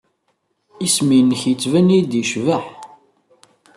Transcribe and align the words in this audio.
Isem-nnek 0.85 1.41
yettban-iyi-d 1.49 2.11
yecbeḥ. 2.17 2.65